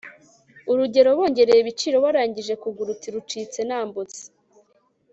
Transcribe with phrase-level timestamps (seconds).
[0.71, 4.23] urugero bongereye ibiciro warangije kugura, uti «rucitse nambutse»